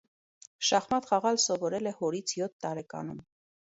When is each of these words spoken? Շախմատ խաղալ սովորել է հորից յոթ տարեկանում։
Շախմատ 0.69 1.09
խաղալ 1.13 1.39
սովորել 1.45 1.93
է 1.93 1.97
հորից 2.03 2.37
յոթ 2.43 2.61
տարեկանում։ 2.67 3.27